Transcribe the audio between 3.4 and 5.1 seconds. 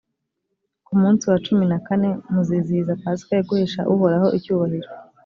guhesha uhoraho icyubahiro.